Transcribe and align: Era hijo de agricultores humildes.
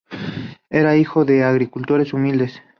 Era 0.71 0.97
hijo 0.97 1.25
de 1.25 1.43
agricultores 1.43 2.11
humildes. 2.13 2.63